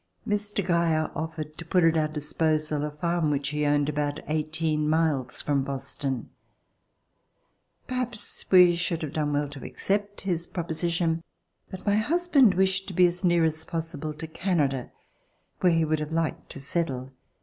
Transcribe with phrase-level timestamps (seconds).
[0.27, 0.65] Mr.
[0.65, 5.43] Geyer ofifered to put at our disposal a farm which he owned about eighteen miles
[5.43, 6.31] from Boston.
[7.85, 11.21] Perhaps we should have done well to accept his proposition,
[11.69, 14.91] but my husband wished to be as near as possible to Canada,
[15.59, 17.13] where he would have liked to settle.